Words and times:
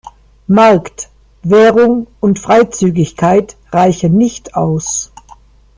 Markt, 0.47 1.09
Währung 1.43 2.07
und 2.21 2.39
Freizügigkeit 2.39 3.55
reichen 3.71 4.17
nicht 4.17 4.55
aus. 4.55 5.11